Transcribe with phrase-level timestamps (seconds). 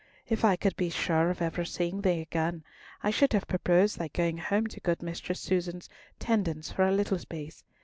[0.27, 2.63] If I could be sure of ever seeing thee again,
[3.03, 7.19] I should have proposed thy going home to good Mistress Susan's tendance for a little
[7.19, 7.63] space.